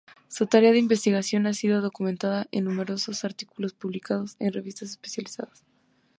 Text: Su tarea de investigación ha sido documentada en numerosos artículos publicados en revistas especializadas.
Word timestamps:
Su 0.29 0.47
tarea 0.47 0.71
de 0.71 0.79
investigación 0.79 1.45
ha 1.45 1.53
sido 1.53 1.79
documentada 1.79 2.47
en 2.51 2.63
numerosos 2.63 3.23
artículos 3.23 3.73
publicados 3.75 4.35
en 4.39 4.51
revistas 4.51 4.89
especializadas. 4.89 5.63